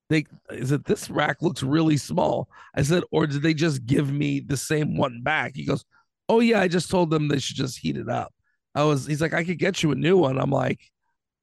[0.08, 2.48] they is it this rack looks really small?
[2.74, 5.52] I said, or did they just give me the same one back?
[5.54, 5.84] He goes,
[6.28, 8.32] Oh yeah, I just told them they should just heat it up.
[8.74, 10.38] I was he's like, I could get you a new one.
[10.38, 10.80] I'm like,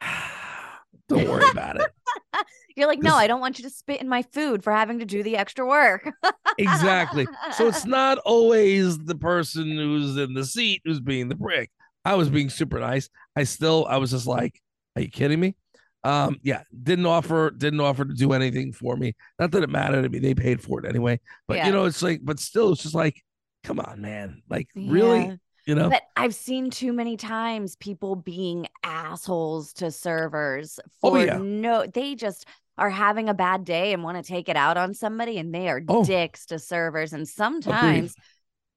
[1.10, 1.92] don't worry about it.
[2.76, 5.00] You're like, no, this- I don't want you to spit in my food for having
[5.00, 6.10] to do the extra work.
[6.58, 7.28] exactly.
[7.56, 11.70] So it's not always the person who's in the seat who's being the prick.
[12.06, 13.10] I was being super nice.
[13.36, 14.60] I still, I was just like,
[14.96, 15.56] are you kidding me?
[16.04, 19.16] Um, yeah, didn't offer, didn't offer to do anything for me.
[19.40, 20.20] Not that it mattered to me.
[20.20, 21.20] They paid for it anyway.
[21.48, 21.68] But Yeah.
[21.68, 23.24] you know, it's like, but still, it's just like,
[23.64, 24.42] come on, man.
[24.50, 25.40] Like, really?
[25.66, 25.90] You know?
[25.90, 31.38] But I've seen too many times people being assholes to servers Oh, for yeah.
[31.42, 32.46] no, they just
[32.78, 35.70] are having a bad day and want to take it out on somebody and they
[35.70, 36.04] are Oh.
[36.04, 37.14] dicks to servers.
[37.14, 38.14] And sometimes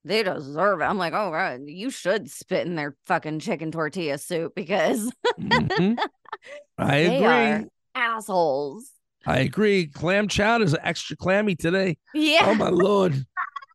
[0.06, 0.84] they deserve it.
[0.84, 5.98] I'm like, oh, God, you should spit in their fucking chicken tortilla soup because Mhm.
[6.78, 7.26] I they agree.
[7.26, 7.64] are
[7.94, 8.90] assholes.
[9.26, 9.86] I agree.
[9.88, 11.98] Clam chowder is extra clammy today.
[12.14, 12.44] Yeah.
[12.46, 13.24] Oh my lord.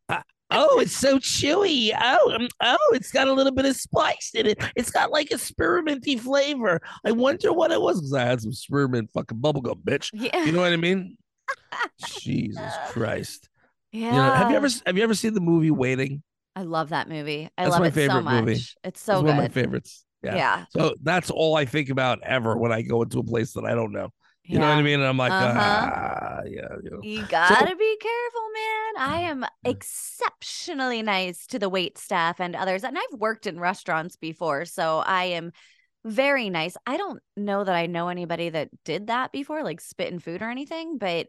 [0.08, 1.92] I- oh, it's so chewy.
[2.02, 4.64] Oh, um, oh, it's got a little bit of spice in it.
[4.76, 6.80] It's got like a spearminty flavor.
[7.06, 10.10] I wonder what it was because I had some spearmint fucking bubblegum, bitch.
[10.14, 10.46] yeah.
[10.46, 11.18] You know what I mean?
[12.20, 13.50] Jesus Christ.
[13.92, 14.12] Yeah.
[14.12, 16.24] You know, have you ever have you ever seen the movie Waiting?
[16.56, 17.50] I love that movie.
[17.58, 18.44] I That's love my it so favorite much.
[18.46, 18.52] movie.
[18.54, 20.06] It's It's so one of my favorites.
[20.24, 20.36] Yeah.
[20.36, 20.66] Yeah.
[20.70, 23.74] So that's all I think about ever when I go into a place that I
[23.74, 24.10] don't know.
[24.44, 25.00] You know what I mean?
[25.00, 25.60] And I'm like, Uh-huh.
[25.60, 27.00] ah, yeah, you know.
[27.02, 29.10] You gotta be careful, man.
[29.10, 32.84] I am exceptionally nice to the wait staff and others.
[32.84, 35.52] And I've worked in restaurants before, so I am
[36.04, 36.76] very nice.
[36.86, 40.42] I don't know that I know anybody that did that before, like spit in food
[40.42, 41.28] or anything, but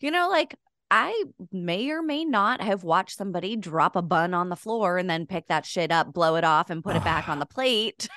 [0.00, 0.54] you know, like
[0.90, 5.08] I may or may not have watched somebody drop a bun on the floor and
[5.08, 8.08] then pick that shit up, blow it off, and put it back on the plate.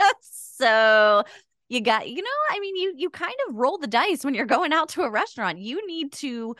[0.20, 1.22] so
[1.68, 4.44] you got you know i mean you you kind of roll the dice when you're
[4.46, 6.54] going out to a restaurant you need to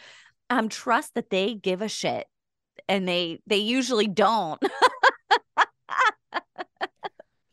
[0.50, 2.26] um trust that they give a shit
[2.88, 4.60] and they they usually don't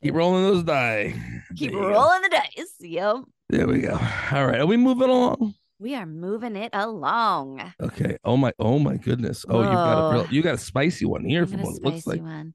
[0.02, 1.14] Keep rolling those dice.
[1.56, 1.88] keep go.
[1.90, 3.18] rolling the dice yep
[3.50, 3.94] There we go.
[4.32, 4.62] All right.
[4.62, 5.54] Are we moving along?
[5.82, 8.15] We are moving it along Okay.
[8.24, 9.44] Oh my oh my goodness.
[9.50, 12.06] Oh, you've got a real, you got a spicy one here from what it looks
[12.06, 12.22] like.
[12.22, 12.54] one.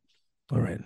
[0.52, 0.78] All right.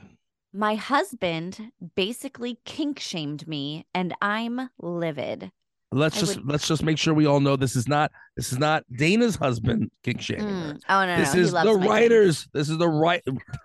[0.54, 1.60] my husband
[1.94, 5.50] basically kink shamed me and i'm livid
[5.92, 8.52] Let's I just would- let's just make sure we all know this is not this
[8.52, 10.46] is not Dayna's husband kink shaming.
[10.46, 10.80] Mm.
[10.88, 12.48] oh no, no This he is the writers.
[12.54, 13.22] This is the right.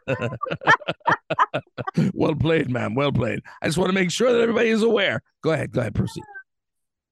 [2.14, 2.96] well played, ma'am.
[2.96, 3.42] Well played.
[3.62, 5.22] I just want to make sure that everybody is aware.
[5.44, 5.72] Go ahead.
[5.72, 5.94] Go ahead.
[5.94, 6.24] Proceed.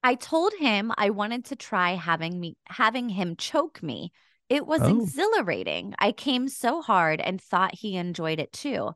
[0.03, 4.11] I told him I wanted to try having me having him choke me
[4.49, 5.01] It was Oh.
[5.01, 5.95] exhilarating.
[5.97, 8.91] I came so hard and thought he enjoyed it too.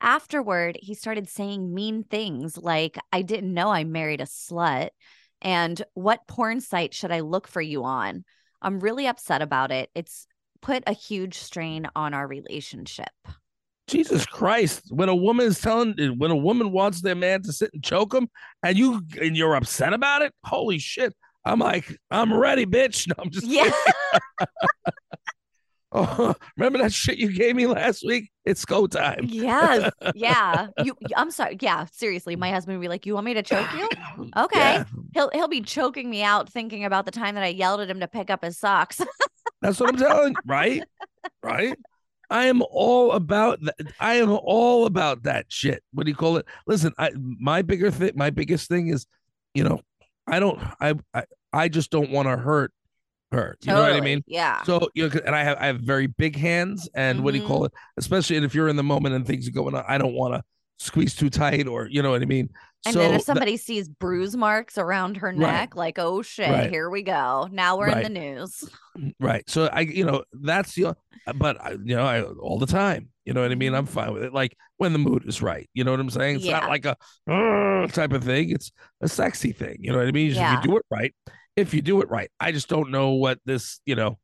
[0.00, 4.90] Afterward, he started saying mean things like, I didn't know I married a slut.
[5.40, 8.24] And what porn site should I look for you on?
[8.60, 9.90] I'm really upset about it.
[9.94, 10.26] It's
[10.60, 13.10] put a huge strain on our relationship.
[13.92, 14.84] Jesus Christ!
[14.90, 18.14] When a woman is telling, when a woman wants their man to sit and choke
[18.14, 18.28] him,
[18.62, 21.14] and you and you're upset about it, holy shit!
[21.44, 23.06] I'm like, I'm ready, bitch.
[23.16, 23.70] No, I'm just Yeah.
[25.94, 28.30] Oh, remember that shit you gave me last week?
[28.46, 29.26] It's go time.
[29.28, 29.92] yes.
[30.14, 30.68] Yeah.
[30.82, 31.58] You I'm sorry.
[31.60, 32.34] Yeah, seriously.
[32.34, 33.88] My husband would be like, You want me to choke you?
[34.34, 34.58] Okay.
[34.58, 37.90] Yeah, He'll he'll be choking me out thinking about the time that I yelled at
[37.90, 39.02] him to pick up his socks.
[39.60, 40.82] that's what I'm telling you, right?
[41.42, 41.76] Right?
[42.32, 43.74] I am all about that.
[44.00, 45.84] I am all about that shit.
[45.92, 46.46] What do you call it?
[46.66, 49.06] Listen, I my bigger thing, my biggest thing is,
[49.54, 49.80] you know,
[50.26, 52.72] I don't, I, I, I just don't want to hurt
[53.32, 53.56] her.
[53.62, 54.24] You know what I mean?
[54.26, 54.62] Yeah.
[54.62, 57.46] So you know, and I have I have very big hands, and what do you
[57.46, 57.66] call mm-hmm.
[57.66, 57.72] it?
[57.98, 60.42] Especially if you're in the moment and things are going on, I don't want to
[60.82, 62.50] squeeze too tight, or you know what I mean.
[62.84, 66.70] And so then if somebody sees bruise marks around her neck, like, oh shit, Right.
[66.70, 67.48] here we go.
[67.52, 68.04] Now we're Right.
[68.04, 68.64] in the news.
[68.98, 70.96] Mm, right, so I, you know, that's the,
[71.36, 73.72] but I, you know, I all the time, you know what I mean.
[73.74, 75.70] I'm fine with it, like when the mood is right.
[75.74, 76.36] You know what I'm saying?
[76.36, 76.58] It's Yeah.
[76.60, 76.96] not like a
[77.92, 78.50] type of thing.
[78.50, 79.76] It's a sexy thing.
[79.78, 80.30] You know what I mean?
[80.32, 80.56] If Yeah.
[80.60, 81.14] you do it right,
[81.56, 84.18] if you do it right, I just don't know what this, you know,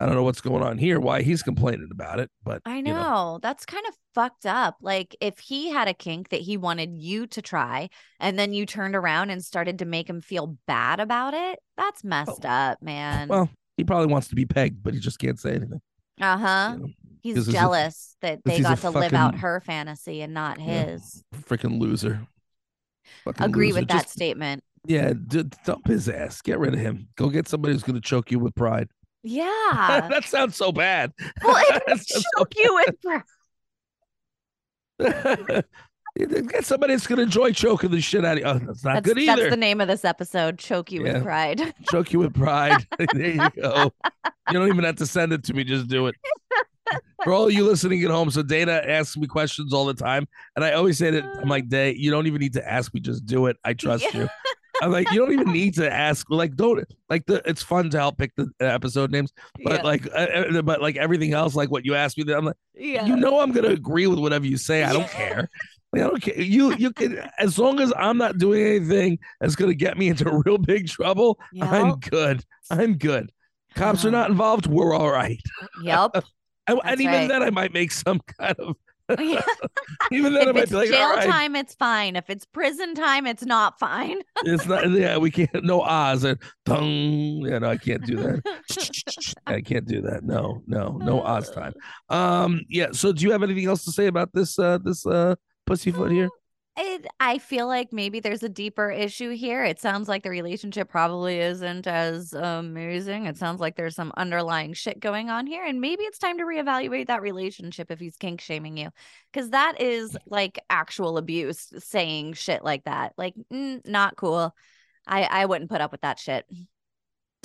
[0.00, 0.98] I don't know what's going on here.
[0.98, 3.38] Why he's complaining about it, but I you know.
[3.42, 4.76] That's kind of fucked up.
[4.80, 8.64] Like if he had a kink that he wanted you to try and then you
[8.64, 13.28] turned around and started to make him feel bad about it, that's messed up, man.
[13.28, 15.80] Well, he probably wants to be pegged, but he just can't say anything.
[16.20, 16.72] uh-huh.
[16.76, 16.88] You know,
[17.22, 20.84] He's he's a- jealous that they got to live out her fantasy and not Yeah.
[20.86, 21.22] his.
[21.42, 22.26] freaking loser.
[23.24, 23.80] Fucking Agree loser.
[23.80, 24.64] with that statement.
[24.86, 26.40] yeah, d- dump his ass.
[26.40, 27.08] Get rid of him.
[27.16, 28.88] Go get somebody who's going to choke you with pride.
[29.22, 29.50] Yeah.
[30.10, 31.12] that sounds so bad.
[31.42, 33.22] well, it That so choke you with pride.
[36.18, 38.44] get somebody that's going to enjoy choking the shit out of you.
[38.44, 39.36] Oh, that's not That's, good either.
[39.42, 40.58] that's the name of this episode.
[40.58, 41.14] Choke you Yeah.
[41.14, 41.74] with pride.
[41.90, 42.86] Choke you with pride.
[43.12, 43.92] there you go.
[44.48, 45.64] You don't even have to send it to me.
[45.64, 46.14] Just do it.
[47.22, 50.64] For all you listening at home, so Dayna asks me questions all the time, and
[50.64, 53.24] I always say that I'm like, Day, you don't even need to ask me, just
[53.26, 53.56] do it.
[53.64, 54.22] I trust Yeah.
[54.22, 54.28] you.
[54.80, 56.26] I'm like, you don't even need to ask.
[56.30, 57.42] Like, don't like the.
[57.48, 59.32] It's fun to help pick the episode names,
[59.64, 59.82] but yeah.
[59.82, 60.18] like, uh,
[60.58, 63.04] uh, but like everything else, like what you asked me, I'm like, yeah.
[63.06, 64.84] you know, I'm gonna agree with whatever you say.
[64.84, 65.48] I don't care.
[65.92, 66.40] Like, I don't care.
[66.40, 70.30] You, you can, as long as I'm not doing anything that's gonna get me into
[70.44, 71.38] real big trouble.
[71.60, 72.44] I'm good.
[72.70, 73.30] I'm good.
[73.74, 74.66] Cops are Um, not involved.
[74.66, 75.40] We're all right.
[75.82, 76.24] Yep.
[76.68, 77.28] And even right.
[77.28, 78.76] then, I might make some kind of.
[79.18, 79.42] Yeah.
[80.12, 82.16] Even then, I if might it's like, jail right, time, it's fine.
[82.16, 84.20] If it's prison time, it's not fine.
[84.44, 84.90] it's not.
[84.90, 85.64] Yeah, we can't.
[85.64, 87.42] No Oz and tung.
[87.46, 89.32] Yeah, no, I can't do that.
[89.46, 90.24] I can't do that.
[90.24, 91.72] No, no, no Oz time.
[92.08, 92.88] Um, yeah.
[92.92, 94.58] So, do you have anything else to say about this?
[94.58, 95.34] Uh, this uh,
[95.66, 96.28] pussyfoot here?
[96.82, 99.62] It, I feel like maybe there's a deeper issue here.
[99.62, 103.26] It sounds like the relationship probably isn't as amazing.
[103.26, 105.62] It sounds like there's some underlying shit going on here.
[105.62, 108.88] And maybe it's time to reevaluate that relationship if he's kink shaming you.
[109.30, 113.12] Because that is like actual abuse, saying shit like that.
[113.18, 114.56] Like, mm, not cool.
[115.06, 116.46] I, I wouldn't put up with that shit.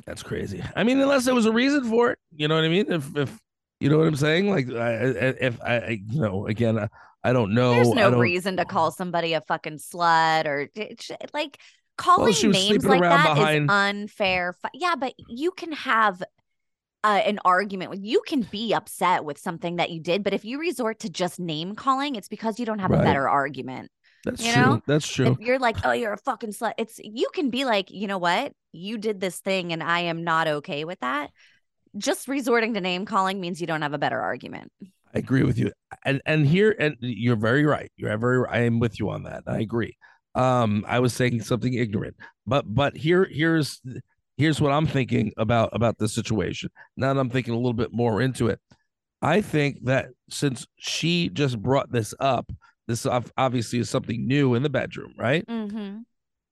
[0.05, 0.63] That's crazy.
[0.77, 2.89] I mean, unless there was a reason for it, you know what I mean?
[2.89, 3.37] If if
[3.81, 6.87] you know what I'm saying, like, I, if I, I, you know, again,
[7.29, 7.71] I, don't know.
[7.71, 10.69] There's no reason to call somebody a fucking slut or
[11.33, 11.59] like
[11.97, 14.55] calling she was names like that is behind- unfair.
[14.73, 16.21] Yeah, but you can have
[17.03, 20.43] uh, an argument with you can be upset with something that you did, but if
[20.43, 23.01] you resort to just name calling, it's because you don't have Right.
[23.01, 23.91] a better argument.
[24.23, 24.61] That's you true.
[24.63, 24.81] know?
[24.87, 25.27] That's true.
[25.33, 28.17] If you're like, oh, you're a fucking slut, it's you can be like, you know
[28.17, 31.29] what, you did this thing, and I am not okay with that.
[31.95, 34.71] Just resorting to name calling means you don't have a better argument.
[35.15, 35.71] I agree with you.
[36.03, 37.91] And and here and you're very right.
[37.95, 39.43] You're very I am with you on that.
[39.47, 39.97] I agree.
[40.35, 42.17] Um I was saying something ignorant.
[42.45, 43.81] But but here here's
[44.37, 46.69] here's what I'm thinking about about the situation.
[46.97, 48.59] Now that I'm thinking a little bit more into it.
[49.21, 52.51] I think that since she just brought this up,
[52.87, 55.47] this obviously is something new in the bedroom, right?
[55.47, 55.99] Mm-hmm.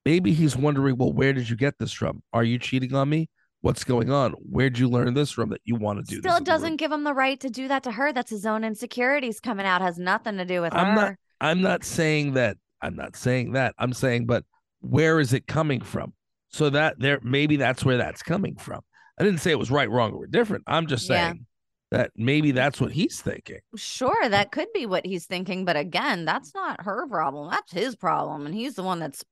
[0.05, 2.23] Maybe he's wondering, well, where did you get this from?
[2.31, 3.29] Are you cheating on me?
[3.63, 4.33] What's going on?
[4.33, 6.29] Where'd you learn this from that you want to do this?
[6.29, 8.11] Still doesn't give him the right to do that to her.
[8.11, 9.81] That's his own insecurities coming out.
[9.81, 10.95] Has nothing to do with I'm her.
[10.95, 12.57] not- I'm not saying that.
[12.81, 13.73] I'm not saying that.
[13.77, 14.43] I'm saying, but
[14.81, 16.11] where is it coming from?
[16.49, 18.81] So that there, maybe that's where that's coming from.
[19.17, 20.65] I didn't say it was right, wrong, or different.
[20.67, 21.27] I'm just Yeah.
[21.29, 21.45] saying
[21.91, 23.59] that maybe that's what he's thinking.
[23.77, 27.49] Sure, that could be what he's thinking, but again, that's not her problem.
[27.49, 29.23] That's his problem, and he's the one that's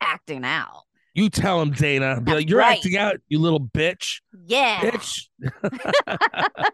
[0.00, 0.84] acting out.
[1.14, 2.24] You tell him, Dayna.
[2.24, 2.76] Be like, you're right.
[2.78, 4.20] acting out, you little bitch.
[4.46, 4.80] Yeah.
[4.80, 5.28] Bitch.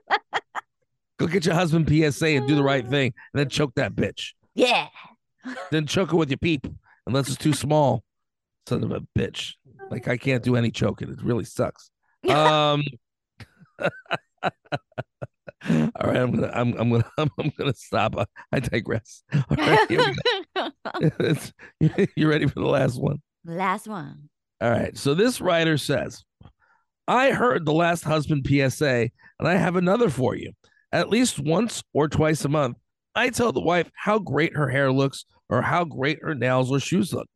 [1.18, 4.33] Go get your husband PSA and do the right thing, and then choke that bitch.
[4.55, 4.88] Yeah.
[5.70, 6.66] Then choke her with your peep,
[7.07, 8.05] unless it's too small.
[8.68, 9.55] Son of a bitch.
[9.90, 11.11] Like I can't do any choking.
[11.11, 11.90] It really sucks.
[12.29, 12.83] Um.
[13.81, 13.90] all
[15.70, 18.16] right, I'm gonna, I'm, I'm gonna, I'm, I'm gonna stop.
[18.16, 19.22] I, I digress.
[19.33, 20.14] All right, here we
[20.57, 20.70] go.
[21.20, 21.53] It's-
[22.16, 23.20] you ready for the last one?
[23.47, 24.29] Last one.
[24.61, 24.97] All right.
[24.97, 26.25] So this writer says,
[27.09, 30.53] I heard the last husband PSA, and I have another for you.
[30.93, 32.77] At least once or twice a month,
[33.15, 36.81] I tell the wife how great her hair looks or how great her nails or
[36.81, 37.29] shoes look,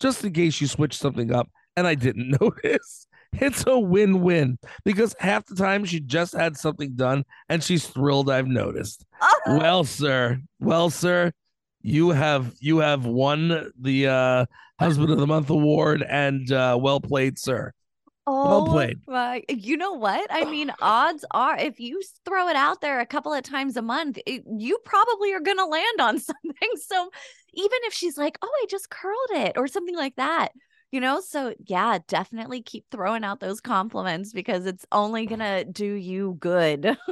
[0.00, 3.06] just in case you switch something up and I didn't notice.
[3.34, 7.86] It's a win win because half the time she just had something done and she's
[7.86, 9.04] thrilled I've noticed.
[9.22, 11.32] Oh, Well, sir, well, sir,
[11.82, 14.46] you have you have won the uh
[14.78, 17.72] husband of the month award and uh well played, sir.
[18.26, 18.98] oh played.
[19.06, 20.26] my- you know what?
[20.30, 23.82] I mean, odds are if you throw it out there a couple of times a
[23.82, 26.70] month, it, you probably are going to land on something.
[26.86, 27.10] So
[27.54, 30.50] even if she's like, oh, I just curled it or something like that,
[30.90, 31.20] you know?
[31.20, 36.36] So yeah, definitely keep throwing out those compliments because it's only going to do you
[36.40, 36.96] good.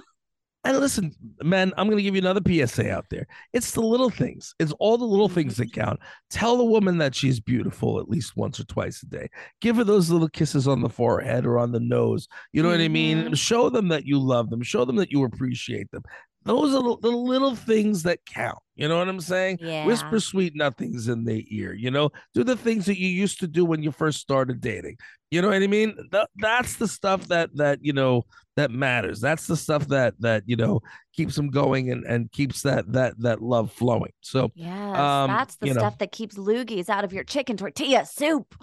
[0.62, 3.27] And listen, men, I'm going to give you another PSA out there.
[3.55, 4.55] It's the little things.
[4.59, 6.01] It's all the little things that count.
[6.29, 9.29] Tell the woman that she's beautiful at least once or twice a day.
[9.62, 12.29] Give her those little kisses on the forehead or on the nose.
[12.53, 13.29] You know what I mean?
[13.29, 13.38] Mhm.
[13.38, 14.62] Show them that you love them.
[14.62, 16.03] Show them that you appreciate them.
[16.44, 18.59] Those are the, the little things that count.
[18.74, 19.59] You know what I'm saying?
[19.61, 19.85] Yeah.
[19.85, 21.74] Whisper sweet nothings in their ear.
[21.74, 24.96] You know, do the things that you used to do when you first started dating.
[25.31, 25.94] You know what I mean?
[26.11, 28.22] Th- that's the stuff that that you know
[28.57, 29.20] that matters.
[29.20, 30.81] That's the stuff that that you know
[31.14, 34.12] keeps them going and and keeps that that that love flowing.
[34.22, 35.81] So yeah, Um, that's the you know.
[35.81, 38.55] stuff that keeps loogies out of your chicken tortilla soup.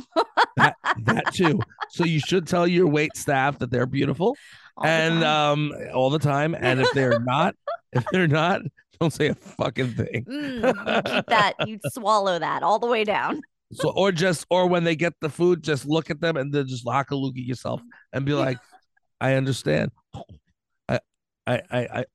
[0.57, 1.59] that that too.
[1.89, 4.35] So you should tell your wait staff that they're beautiful
[4.77, 6.55] all and um all the time.
[6.59, 7.55] And if they're not,
[7.93, 8.61] if they're not,
[8.99, 10.25] don't say a fucking thing.
[10.25, 13.41] Mm, you keep that, you swallow that all the way down.
[13.73, 16.67] So or just or when they get the food, just look at them and then
[16.67, 17.81] just lock a loogie yourself
[18.13, 18.57] and be like,
[19.19, 19.91] I understand.
[20.87, 20.99] I
[21.45, 22.05] I I I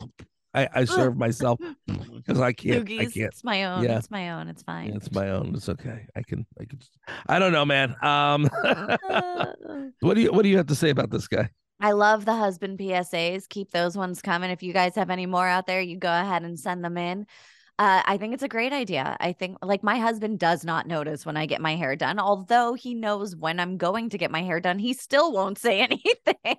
[0.55, 2.89] I, I serve myself because I can't.
[2.91, 3.17] I can't.
[3.17, 3.85] it's my own.
[3.85, 3.99] Yeah.
[3.99, 4.49] It's my own.
[4.49, 4.91] It's fine.
[4.91, 5.55] Yeah, it's my own.
[5.55, 6.07] It's okay.
[6.15, 6.47] I can.
[6.61, 6.79] I can.
[7.27, 7.97] I don't know, man.
[8.03, 8.45] Um,
[10.01, 11.51] what do you What do you have to say about this guy?
[11.83, 13.49] I love the husband PSAs.
[13.49, 14.51] Keep those ones coming.
[14.51, 17.27] If you guys have any more out there, you go ahead and send them in.
[17.77, 19.17] Uh, I think it's a great idea.
[19.19, 22.75] I think, like, my husband does not notice when I get my hair done, although
[22.75, 24.79] he knows when I'm going to get my hair done.
[24.79, 26.57] He still won't say anything.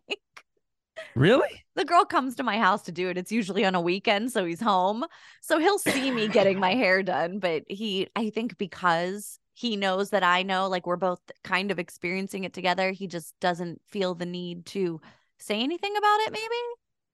[1.16, 1.64] Really?
[1.76, 3.18] the girl comes to my house to do it.
[3.18, 5.06] It's usually on a weekend, so he's home.
[5.42, 10.10] So he'll see me getting my hair done, but he I think because he knows
[10.10, 14.16] that I know like we're both kind of experiencing it together, he just doesn't feel
[14.16, 15.00] the need to
[15.38, 16.56] say anything about it maybe.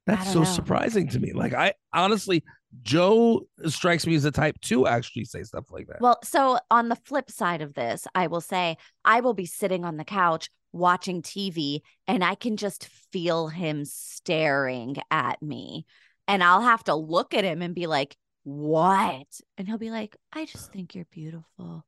[0.05, 0.45] That's so know.
[0.45, 1.33] surprising to me.
[1.33, 2.43] Like I honestly,
[2.81, 6.01] Joe strikes me as the type to actually say stuff like that.
[6.01, 9.85] Well, so on the flip side of this, I will say I will be sitting
[9.85, 15.85] on the couch watching TV and I can just feel him staring at me.
[16.27, 19.27] And I'll have to look at him and be like, what?
[19.57, 21.85] And he'll be like, I just think you're beautiful.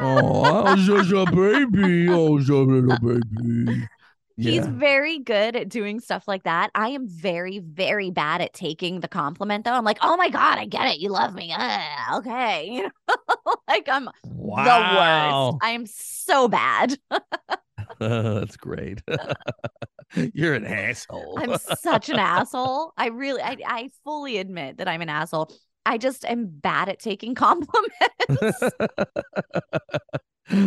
[0.00, 2.08] oh, I was just a baby.
[2.08, 3.88] Oh, just a little baby.
[4.36, 6.70] He's very good at doing stuff like that.
[6.74, 9.72] I am very, very bad at taking the compliment, though.
[9.72, 10.98] I'm like, oh my God, I get it.
[10.98, 11.54] You love me.
[11.56, 12.66] Ah, okay.
[12.72, 15.58] You know, like I'm the worst.
[15.62, 16.96] I am so bad.
[17.98, 19.02] That's great.
[20.34, 21.38] You're an asshole.
[21.38, 22.92] I'm such an asshole.
[22.96, 25.52] I really, I, I fully admit that I'm an asshole.
[25.84, 27.92] I just am bad at taking compliments.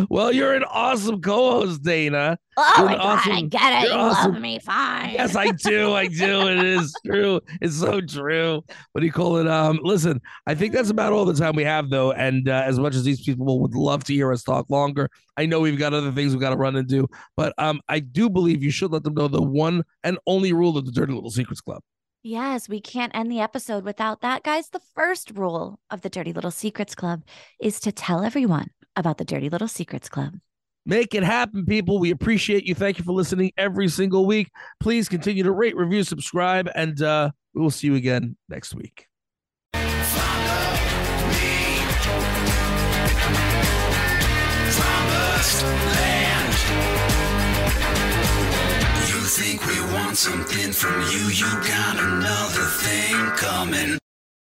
[0.08, 2.36] Well, you're an awesome co-host, Dayna.
[2.56, 3.88] oh You're my God, I awesome- get it.
[3.88, 4.32] You awesome.
[4.32, 4.58] love me.
[4.58, 5.12] Fine.
[5.14, 5.92] Yes, I do.
[5.94, 6.48] I do.
[6.48, 7.40] It is true.
[7.60, 8.62] It's so true.
[8.92, 9.46] What do you call it?
[9.46, 12.12] Um, listen, I think that's about all the time we have, though.
[12.12, 15.46] And uh, as much as these people would love to hear us talk longer, I
[15.46, 17.06] know we've got other things we've got to run and do.
[17.36, 20.76] But um, I do believe you should let them know the one and only rule
[20.78, 21.82] of the Dirty Little Secrets Club.
[22.22, 24.42] Yes, we can't end the episode without that.
[24.42, 27.22] Guys, the first rule of the Dirty Little Secrets Club
[27.60, 30.34] is to tell everyone about the Dirty Little Secrets Club.
[30.84, 31.98] Make it happen, people.
[31.98, 32.74] We appreciate you.
[32.74, 34.50] Thank you for listening every single week.
[34.78, 39.08] Please continue to rate, review, subscribe, and uh, we will see you again next week.
[45.54, 46.52] land.
[49.08, 53.98] You think we want something from you, you got another thing coming.